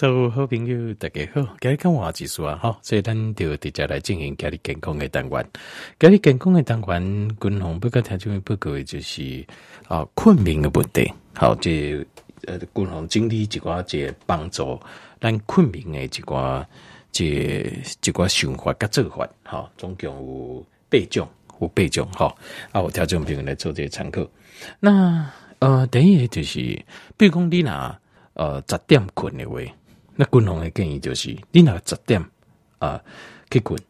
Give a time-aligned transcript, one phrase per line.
[0.00, 5.44] 各位好朋友，大家好，今日讲话技术啊，好，所以咱就直接来进行今日健康的单元。
[5.98, 9.44] 今日健康的单元，均衡不够听众报告的就是
[9.88, 11.12] 啊，困眠的问题。
[11.34, 11.98] 好，这
[12.46, 14.80] 呃，均衡整理一寡这帮助
[15.20, 16.64] 咱困眠的一寡
[17.10, 19.28] 这一寡想法跟做法。
[19.42, 21.28] 好，总共有八种，
[21.60, 22.08] 有八种。
[22.12, 22.38] 好，
[22.70, 24.24] 啊，我听众朋友来做这个参考。
[24.78, 25.28] 那
[25.58, 26.60] 呃，第一个就是，
[27.16, 27.96] 比如讲你若
[28.34, 29.60] 呃十点困的话。
[30.20, 32.20] 那均衡的建议就是，你若十点
[32.80, 33.00] 啊
[33.52, 33.80] 去困，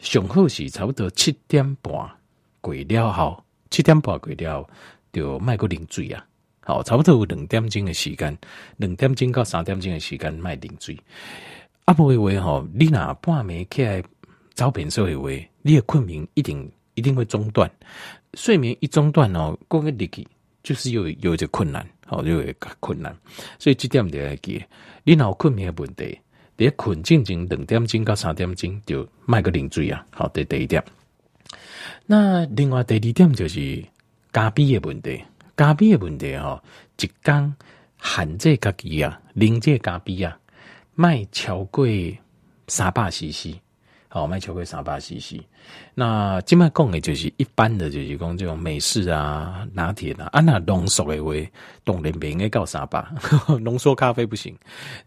[0.00, 1.92] 上好是差不多七点半
[2.62, 4.66] 过了后，七点半过了
[5.12, 6.24] 就卖个啉水啊。
[6.60, 8.34] 好，差不多有两点钟的时间，
[8.78, 10.98] 两点钟到三点钟的时间卖啉水。
[11.84, 14.02] 啊，不会话吼，你若半暝起来
[14.54, 15.28] 找便所的话，
[15.60, 17.70] 你的困眠一定一定会中断。
[18.32, 20.24] 睡眠一中断哦，过个日子
[20.62, 23.14] 就是有有一困难，好，就会较困难。
[23.58, 24.64] 所以这点得要记。
[25.04, 26.18] 你脑困眠的问题，
[26.56, 30.04] 你困进前两点钟到三点钟就卖个零水啊。
[30.10, 30.82] 好，这第一点。
[32.06, 33.84] 那另外第二点就是
[34.32, 35.22] 咖啡的问题，
[35.54, 36.62] 咖啡的问题哈，
[36.98, 37.54] 一缸
[37.96, 40.38] 含这咖啡啊，啉这咖啡啊，
[40.94, 41.86] 卖超过
[42.66, 43.60] 三百 CC。
[44.08, 45.36] 好，卖超过三百 CC。
[45.94, 51.32] 那今麦讲的就是一般的，就是讲这种美式啊、拿铁啊，啊那浓缩的话，
[51.84, 53.06] 当然不应该到三百。
[53.60, 54.56] 浓缩咖啡不行。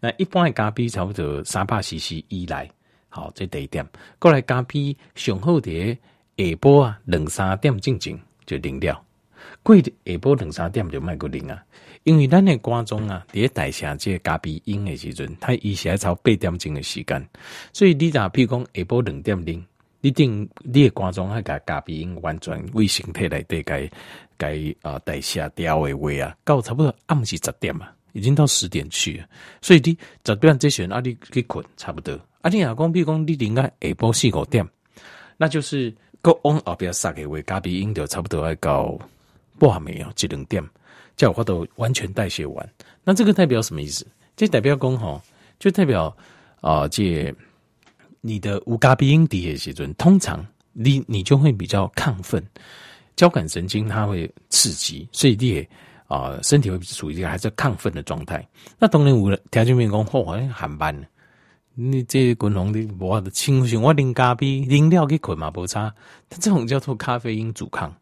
[0.00, 2.70] 那一般的咖啡差不多三百 CC 以内。
[3.08, 3.84] 好，这第一点。
[4.18, 5.98] 过来咖啡上好的
[6.36, 9.04] 下晡啊，两三点进前就饮料。
[9.62, 11.62] 过下晡两三点就卖个零啊。
[12.04, 17.28] 因为咱的观众啊，伫代谢这个咖啡因的时阵，他伊是要超八点钟的时间，
[17.72, 19.64] 所以你若譬如讲下晡两点零，
[20.00, 23.88] 你定你的观众还甲咖啡因完全为身体来对该
[24.36, 29.26] 该啊代谢掉的话啊，到差不多暗时十点嘛，已经到十点去了，
[29.60, 32.12] 所以你十点这时阵啊，你去困差不多。
[32.40, 34.68] 啊，你若讲譬如讲你应该下晡四五点，
[35.36, 38.98] 那就是个往后边杀的话，咖啡因就差不多要到
[39.68, 40.62] 半暝哦，一两点。
[41.14, 42.68] 叫我都完全代谢完，
[43.04, 44.04] 那这个代表什么意思？
[44.34, 45.20] 这代表讲吼，
[45.58, 46.16] 就代表
[46.62, 47.32] 啊，这
[48.22, 52.42] 你的无咖啡因低的时阵，通常你你就会比较亢奋，
[53.14, 55.68] 交感神经它会刺激，所以你也
[56.06, 58.48] 啊身体会处于一个还是亢奋的状态。
[58.78, 60.98] 那当然有条件面讲，嚯，好像很慢，
[61.74, 65.94] 你这滚红的我的清醒，我啉咖啡饮料去困嘛不差，
[66.30, 67.94] 它这种叫做咖啡因阻抗。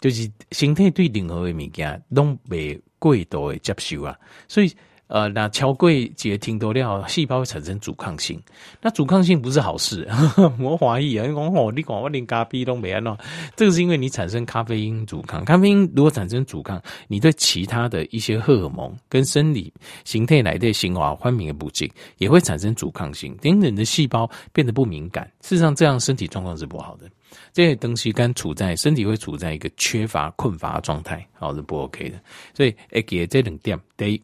[0.00, 4.72] 就是身体对任何的物件拢未过度的接受啊，所以
[5.12, 8.42] 呃，那超过几个听多了，细胞会产生阻抗性。
[8.80, 10.08] 那阻抗性不是好事，
[10.58, 13.14] 我怀疑啊，你讲哦，你讲我连咖啡都没安喏，
[13.54, 15.44] 这个是因为你产生咖啡因阻抗。
[15.44, 19.70] 咖啡因如果产生阻抗，你对其他的一些荷尔蒙跟生理
[20.06, 25.30] 形态来的新化分泌的补给也会产生阻抗性，等等的细胞变得不敏感。
[25.42, 27.06] 事实上，这样身体状况是不好的。
[27.52, 32.18] 这些东西刚处在身体会处在一个缺乏困乏状态，好是不 OK 的。
[32.54, 34.22] 所以，会记这两点：第一，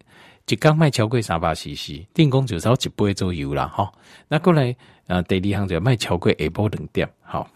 [0.49, 3.67] 一缸卖超过三百 CC，定工就少一杯左右啦。
[3.69, 3.93] 哈，
[4.29, 4.75] 那过来，
[5.07, 7.09] 呃，第二项就卖超过下晡两点。
[7.23, 7.49] 好，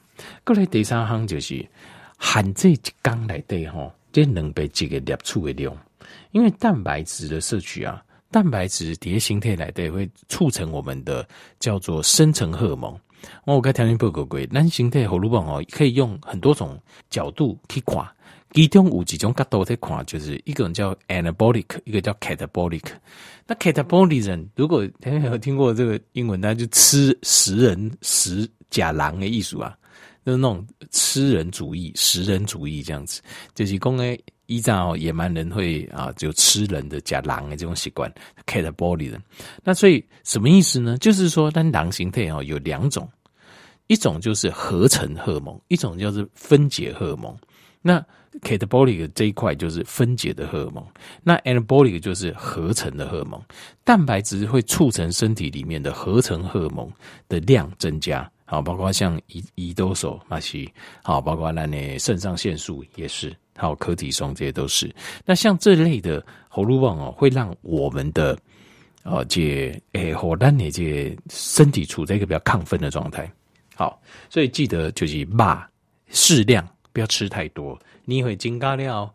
[0.45, 1.67] 过来第三项就是
[2.19, 5.77] 含这一缸来对哈，这两百几个摄取的量，
[6.33, 11.27] 因为蛋白质的摄取啊，蛋白质叠形态来对会促成我们的
[11.59, 12.99] 叫做生成荷尔蒙。
[13.45, 16.79] 我该条件报告过，男性的荷尔蒙哦，可以用很多种
[17.09, 18.05] 角度去看，
[18.53, 22.85] 其中有几种角度在看，就是一个人叫 anabolic，一个叫 catabolic。
[23.47, 29.77] 那 catabolic 人，如果大家有听过这个英文，那就吃食人食假狼的艺术啊，
[30.25, 33.21] 就是那种吃人主义、食人主义这样子，
[33.55, 38.13] 就是讲诶，依照野蛮人会啊，就吃人的假狼的这种习惯
[38.47, 39.23] ，catabolic 人。
[39.65, 40.97] 那所以什么意思呢？
[40.99, 43.09] 就是说，但狼形态哦有两种。
[43.89, 47.37] 一种就是合成荷尔蒙，一种就是分解荷尔蒙。
[47.83, 48.03] 那
[48.41, 50.85] catabolic 这一块就是分解的荷尔蒙，
[51.23, 53.41] 那 anabolic 就是合成的荷尔蒙。
[53.85, 56.91] 蛋白质会促成身体里面的合成荷尔蒙
[57.29, 60.67] 的量增加，好，包括像胰胰岛素那些，
[61.03, 64.93] 好，包括那呢肾上腺素也是，还有柯体松这些都是。
[65.25, 68.39] 那像这类的荷尔蒙哦，会让我们的
[69.03, 73.31] 呃这诶荷兰的这身体处在一个比较亢奋的状态。
[73.75, 75.69] 好，所以记得就是把
[76.11, 77.79] 适量，不要吃太多。
[78.05, 79.09] 你会增加量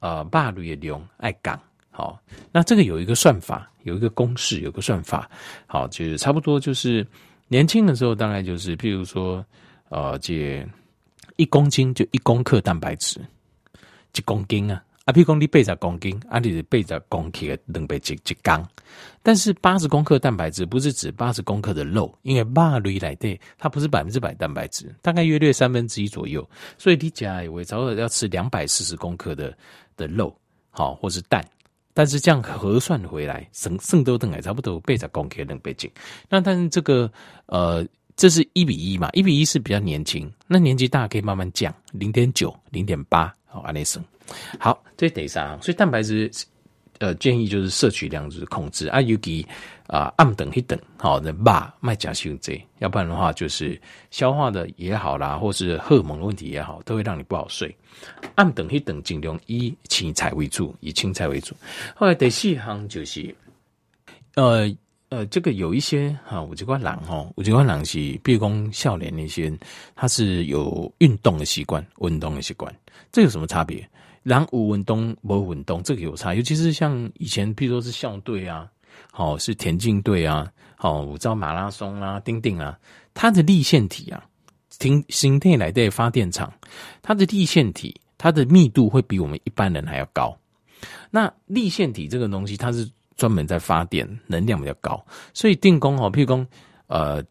[0.00, 1.58] 呃肉类的量爱降。
[1.90, 2.18] 好，
[2.52, 5.30] 那这个有一个算法，有一个公式，有个算法。
[5.66, 7.06] 好，就是差不多就是
[7.48, 9.44] 年轻的时候，大概就是譬如说
[9.88, 10.66] 呃，这
[11.36, 13.20] 一公斤就一公克蛋白质，
[14.14, 14.82] 一公斤啊。
[15.10, 18.64] 啊，譬如讲你八十公斤，啊，你是八十公克的两百几几缸。
[19.24, 26.48] 但是八十公克蛋白质不是指八十公克的肉，因为肉类来的它不是百分之百蛋白质，大概约略三分之一左右。
[26.78, 29.52] 所以你家我差不多要吃两百四十公克的
[29.96, 30.32] 的肉，
[30.70, 31.44] 好，或是蛋。
[31.92, 35.90] 但是这样核算回来，剩剩多等来差不多八十公克两百斤。
[36.28, 37.10] 那但是这个
[37.46, 37.84] 呃，
[38.20, 44.04] 这是一比一嘛，一比一是比较年轻，那年纪大可以慢慢降，零点九、零点八，好，安内生。
[44.58, 46.30] 好，这是第三，所以蛋白质，
[46.98, 49.46] 呃，建议就是摄取量就是控制啊，尤其
[49.86, 53.80] 啊暗等一等，好的吧，卖假胸这，要不然的话就是
[54.10, 57.74] 消化的也好啦，或是荷尔蒙的问题也好，都会让你不好睡。
[58.34, 61.54] 暗等一等，尽量以青菜为主，以青菜为主。
[61.96, 63.34] 后来第四行就是，
[64.34, 64.70] 呃
[65.10, 69.52] 呃，这个有一些哈，我这块人哈，我这块人是，比如讲少年那些，
[69.96, 72.72] 他是有运动的习惯，运动的习惯，
[73.10, 73.86] 这有什么差别？
[74.22, 78.70] 然有运动没运动，这个有差，尤其是像以前，譬如说是校队啊，
[79.10, 82.78] 好是田径队啊，好我知道马拉松啊、丁丁啊，
[83.12, 84.24] 它的粒线体啊，
[84.78, 86.52] 停形态来的发电厂，
[87.02, 90.38] 它的粒线体，它的密度会比我们一般人还要高。
[91.10, 92.88] 那粒线体这个东西，它是
[93.20, 96.46] 专门在发电，能量比较高，所以电工哦，譬如说
[96.86, 97.22] 呃，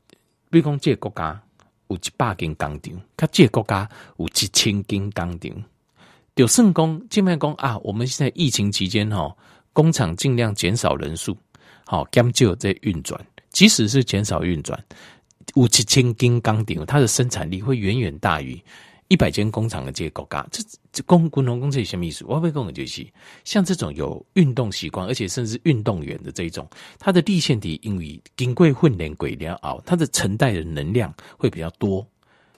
[0.52, 1.42] 比如说这个国家
[1.88, 5.52] 有一百斤钢钉，它这个国家有一千斤钢钉。
[6.36, 7.76] 有圣工静脉工啊！
[7.80, 9.36] 我们现在疫情期间哈，
[9.74, 11.36] 工厂尽量减少人数，
[11.88, 13.20] 好减少在运转。
[13.50, 14.80] 即使是减少运转，
[15.56, 18.62] 五七千斤钢钉，它的生产力会远远大于
[19.10, 20.48] 一百间工厂的这些国家。
[20.50, 20.64] 这
[20.94, 22.24] 这工工农工这些什么意思？
[22.26, 23.06] 我会跟我就是，
[23.44, 26.66] 像这种有运动习惯，而且甚至运动员的这一种，
[26.98, 32.08] 他的粒线体因为经过训练过了后，它的承带的能量会比较多，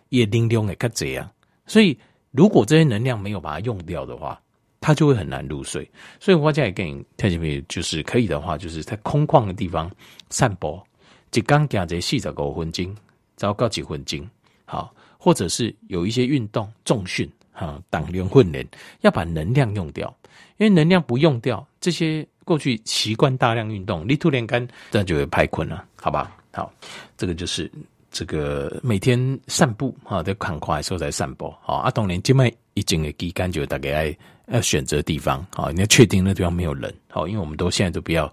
[0.09, 1.31] 也能量也较济啊，
[1.65, 1.97] 所以。
[2.33, 4.41] 如果这些能量没有把它用掉的话，
[4.79, 5.85] 他就会很难入睡。
[6.17, 9.91] 所以我建议特别就是可以的话，就是在空旷的地方
[10.29, 10.81] 散步，
[11.33, 12.95] 一刚走这四十五分钟，
[13.35, 14.25] 糟糕几分钟，
[14.63, 18.67] 好，或者是有一些运动重训，哈，当练训练，
[19.01, 20.11] 要把能量用掉，
[20.57, 26.35] 因为能量不用掉，这些过去习惯大量运动，你突然间这样就会拍困了，好吧？
[26.51, 26.73] 好，
[27.15, 27.71] 这个就是。
[28.13, 31.89] 这个每天散步哈，在赶快的时候在散步好啊。
[31.89, 34.13] 当然，这么一整个期间就大概
[34.47, 38.25] 要选择地方好，你要确定那地方没有人好，因为我们都现在都不要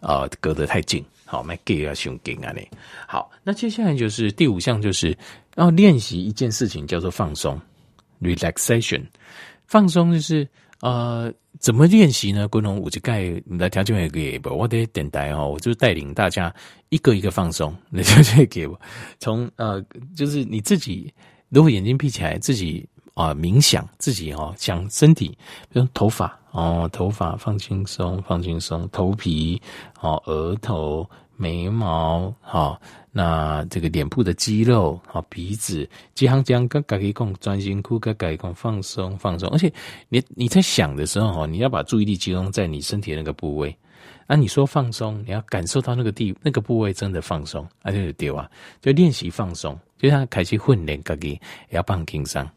[0.00, 2.68] 啊、隔得太近好，买给啊胸给啊嘞。
[3.08, 5.16] 好，那接下来就是第五项，就是
[5.54, 7.60] 然后练习一件事情，叫做放松
[8.20, 9.04] （relaxation）。
[9.66, 10.48] 放松就是。
[10.82, 12.48] 呃，怎么练习呢？
[12.48, 14.08] 观众，我就盖你来调整一
[14.40, 16.52] 个，我得等待哦，我就带领大家
[16.88, 18.76] 一个一个放松，你就这给我
[19.20, 19.80] 从呃，
[20.16, 21.14] 就是你自己
[21.50, 22.84] 如果眼睛闭起来，自己
[23.14, 25.28] 啊、呃、冥想，自己哦想身体，
[25.72, 29.62] 比如头发哦，头发放轻松，放轻松，头皮
[30.00, 31.08] 哦，额头。
[31.42, 32.80] 眉毛，好，
[33.10, 39.48] 那这个脸部的肌肉，好，鼻子，几行这样跟改一共专心哭，跟改一共放松放松。
[39.50, 39.72] 而且
[40.08, 43.76] 你你在想的时候，哈，你要把注意力集中在你身体那个部位。
[44.28, 48.48] 啊，你说放松，你要感受到那个地那个部位真的放松，啊，就是对啊，
[48.80, 51.30] 就练习放松，就像开始训练自己
[51.70, 52.48] 也要放轻松。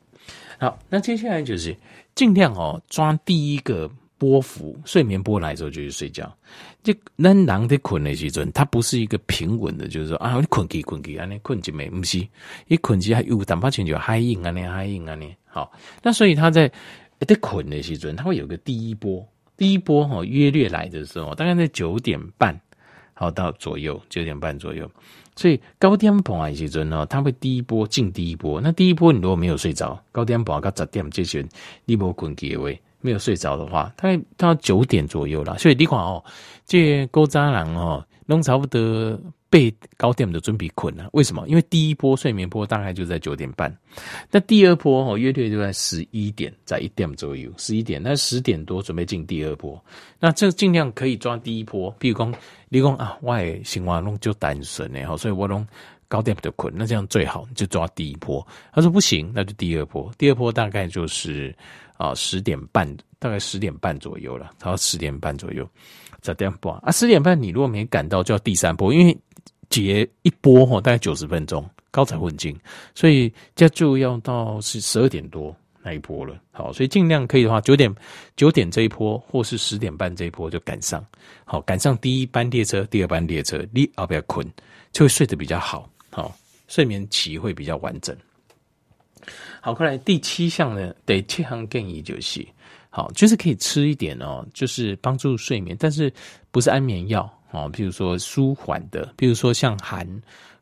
[0.60, 1.76] 好，那接下来就是
[2.14, 3.90] 尽量哦抓第一个。
[4.18, 6.34] 波幅，睡眠波来的时候就去睡觉。
[6.84, 12.26] 就咱人在困的时阵，它不是一个平稳的，就是说啊，你困起困起，安尼困就没，不是，
[12.68, 15.72] 一困起还有淡薄钱就嗨硬安尼嗨硬安尼好。
[16.02, 16.72] 那所以他在
[17.20, 22.60] 在困的时阵，他会有个第一波，第一波哈约略来的时候，大概在九点半
[23.14, 24.90] 好到左右，九点半左右。
[25.36, 28.62] 所以高点半的时阵呢，他会第一波进第一波。
[28.62, 31.46] 那第一波你如果没有睡着，高点半到十点这些
[31.84, 32.70] 你无困起的话。
[33.06, 35.58] 没有睡着的话，大概到九点左右了。
[35.60, 36.24] 所以你看哦，
[36.66, 39.20] 这古早人哦，弄差不多
[39.50, 41.08] 被高点的准备困了。
[41.14, 41.48] 为什么？
[41.48, 43.74] 因为第一波睡眠波大概就在九点半，
[44.32, 49.80] 那第二波哦，约略就在十一点，在一点左右，十一点，那十点多准备进第二波。
[50.20, 51.94] 那这尽量可以抓第一波。
[52.00, 52.34] 比如讲，
[52.68, 55.66] 你讲啊，我的生活拢就单纯的，所以我弄
[56.08, 58.46] 高点就困，那这样最好就抓第一波。
[58.74, 60.12] 他说不行，那就第二波。
[60.18, 61.56] 第二波大概就是。
[61.98, 62.88] 啊，十点半，
[63.20, 65.68] 大概十点半左右了，到十点半左右，
[66.24, 69.18] 十点半啊，十点半你如果没赶到，就要第三波，因为
[69.70, 72.56] 结一波哈，大概九十分钟，高潮混进，
[72.94, 76.40] 所以这就要到是十二点多那一波了。
[76.52, 77.94] 好，所以尽量可以的话，九点
[78.36, 81.06] 九点这一波，或是十点半这一波就赶上，
[81.46, 84.46] 好，赶上第一班列车，第二班列车，你要不要困，
[84.92, 86.36] 就会睡得比较好，好，
[86.68, 88.16] 睡眠期会比较完整。
[89.62, 92.46] 好，后来第七项呢，得七项建议就是，
[92.90, 96.12] 好，就是可以吃一点哦，就是帮助睡眠，但是
[96.52, 97.70] 不是安眠药哦。
[97.74, 100.08] 譬如说舒缓的，譬如说像含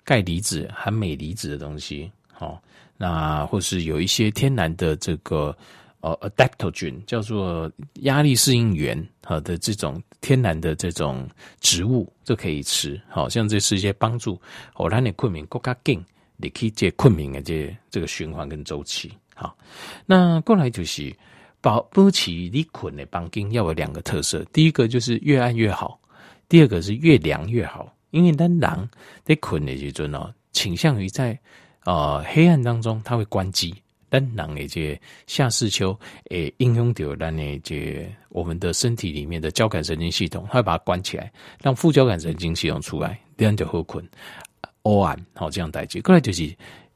[0.04, 2.62] 钙离子、含镁离子的东西，好，
[2.98, 5.56] 那或是有一些天然的这个
[6.02, 11.28] 呃 adaptogen，叫做压力适应源好的这种天然的这种
[11.60, 14.42] 植物就可以吃，好像这是一些帮助
[14.76, 16.04] 哦，让你困眠更加紧，
[16.44, 19.12] 你可以借困眠的这这个循环跟周期。
[19.34, 19.58] 好，
[20.06, 21.12] 那过来就是
[21.62, 26.00] 保保持你困的房间要有两个特色，第一个就是越暗越好，
[26.48, 27.92] 第二个是越凉越好。
[28.12, 28.88] 因为当狼
[29.24, 31.36] 在困的时阵呢，倾向于在
[31.86, 33.74] 呃黑暗当中，它会关机。
[34.08, 41.34] 当狼的这下视丘诶，应用到咱的这我们的身体里面的交感神经系统，它会把它关起来，
[41.64, 44.08] 让副交感神经系统出来，这样就好困。
[44.84, 46.54] 黑暗好这样代志，过来就是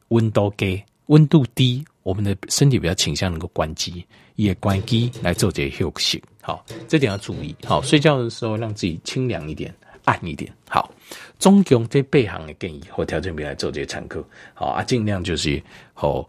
[0.09, 1.83] 温度低，温度低。
[2.03, 6.23] 我们的身体比较倾向能够关机，也关机来做这些休息。
[6.41, 7.53] 好，这点要注意。
[7.65, 9.73] 好，睡觉的时候让自己清凉一点，
[10.05, 10.49] 暗一点。
[10.69, 10.89] 好，
[11.37, 14.23] 总共这八项的建议或条件，别来做这些参考。
[14.53, 15.61] 好啊，尽量就是
[15.93, 16.25] 好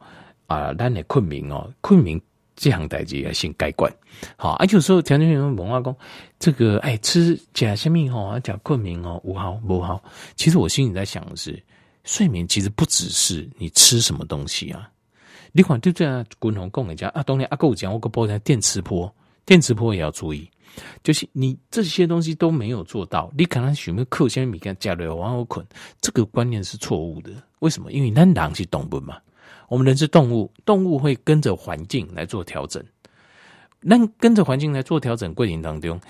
[0.48, 2.20] 啊，咱的困眠哦，困眠
[2.58, 3.90] 这项代志要先改观。
[4.36, 5.96] 好啊，有时候条件员问我讲，
[6.40, 10.02] 这个哎吃假虾米吼啊，讲困眠哦，无好不好？
[10.34, 11.62] 其实我心里在想的是，
[12.02, 14.90] 睡眠其实不只是你吃什么东西啊。
[15.52, 19.10] 你看，就这样，滚红共人家啊，冬天阿哥讲，我个包在电磁波，
[19.46, 20.50] 电磁波也要注意，
[21.04, 25.64] 就是你这些东西都没有做到，你可能选择克先米干加了往后捆，
[26.00, 27.30] 这个观念是错误的。
[27.60, 27.92] 为什么？
[27.92, 29.16] 因为咱人是动物嘛，
[29.68, 32.82] 我们人是动物，动物会跟着环境来做调整。
[33.80, 36.00] 那跟着环境来做调整过程当中，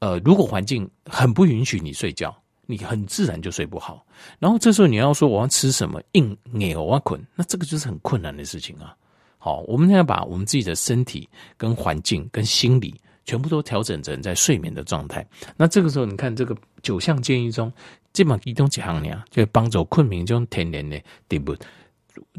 [0.00, 2.34] 呃，如果环境很不允许你睡觉。
[2.66, 4.02] 你很自然就睡不好，
[4.38, 8.96] 然后这时候你要说我要吃什么硬硬我要困，那这个就是很困难的事情啊。
[9.36, 12.94] 好，我们现在把我们自己的身体、跟环境、跟心理
[13.26, 15.22] 全部都调整成在睡眠的状态。
[15.58, 17.70] 那这个时候，你看这个九项建议中，
[18.14, 21.54] 基本上一种几行呢，就帮助困眠这种天然的对不？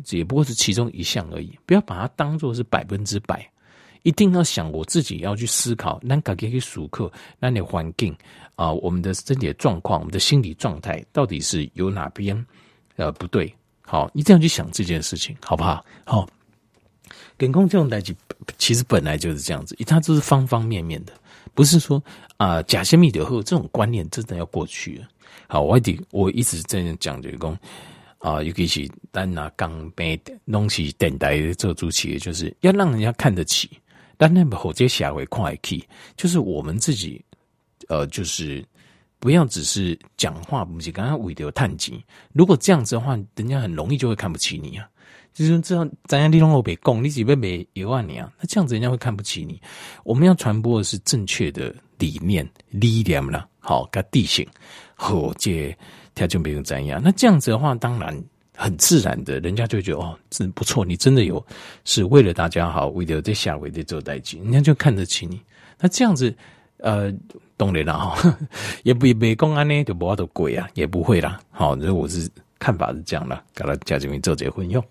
[0.10, 3.50] 也不过是其中一项而已，不要把它当做是百分之百。
[4.03, 8.15] 一定要想我自己要去思考，那改给熟客，那你环境
[8.55, 12.46] 啊，我们的身体的状况，我们的心理状态到底是有哪边
[12.98, 13.51] 呃不对？
[13.82, 15.84] 好，一定要去想这件事情，好不好？
[16.03, 16.29] 好，
[17.39, 18.15] 健康这种代际，
[18.60, 21.12] 其实本来就是这样子，它就是方方面面的，
[21.55, 22.00] 不是说
[22.38, 25.08] 啊假仙蜜的后这种观念真的要过去了。
[25.48, 27.60] 好，我一我一直在讲这个
[28.25, 30.20] 啊，尤其是单拿钢杯
[30.51, 33.70] 东西等待做主持，就是要让人家看得起。
[34.17, 35.86] 但那么后接下来快 key，
[36.17, 37.24] 就是我们自己，
[37.88, 38.65] 呃，就是
[39.20, 42.03] 不要只是讲话，不是刚刚为了探机。
[42.34, 44.89] 如果这样子的话，人家很容易就会看不起你啊。
[45.32, 48.34] 就是这样，咱家地方我别供，你几杯没一万年啊？
[48.39, 49.62] 那这样子人家会看不起你。
[50.03, 54.48] 我们要传播的是正确的理念、理念啦，好，跟地形
[54.96, 55.77] 和这
[56.15, 57.00] 他就没有怎样。
[57.03, 58.19] 那这样子的话，当然。
[58.57, 61.45] 很自然的，人家就觉得哦，真不错，你真的有
[61.84, 65.41] 是为了大家好，为了在下为的做代金，人家就看得起你。
[65.77, 66.34] 那这样子，
[66.77, 67.13] 呃，
[67.57, 68.38] 懂然了哈，
[68.84, 71.38] 也不没公安呢，就不要多贵啊，也不会啦。
[71.51, 74.81] 好，这我是看法是这样的，给他家这边做结婚用。